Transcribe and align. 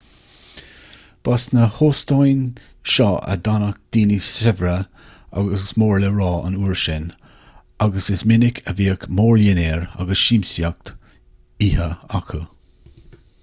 ba 1.27 1.33
sna 1.41 1.65
hóstáin 1.73 2.39
seo 2.93 3.09
a 3.33 3.35
d'fhanadh 3.47 3.77
daoine 3.97 4.17
saibhre 4.27 4.71
agus 5.41 5.65
mór 5.83 6.01
le 6.05 6.09
rá 6.15 6.31
an 6.47 6.57
uair 6.63 6.79
sin 6.85 7.07
agus 7.89 8.09
is 8.17 8.25
minic 8.33 8.63
a 8.73 8.77
bhíodh 8.81 9.07
mórdhinnéir 9.21 9.87
agus 10.07 10.27
siamsaíocht 10.31 10.93
oíche 11.67 11.91
acu 12.21 12.43